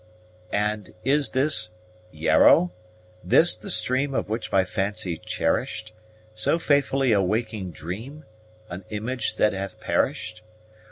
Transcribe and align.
And 0.51 0.95
is 1.05 1.29
this 1.29 1.69
Yarrow? 2.09 2.71
this 3.23 3.53
the 3.53 3.69
stream 3.69 4.15
Of 4.15 4.29
which 4.29 4.51
my 4.51 4.65
fancy 4.65 5.15
cherish'd 5.15 5.91
So 6.33 6.57
faithfully 6.57 7.11
a 7.11 7.21
waking 7.21 7.69
dream? 7.69 8.25
An 8.67 8.83
image 8.89 9.35
that 9.35 9.53
hath 9.53 9.79
perish'd? 9.79 10.41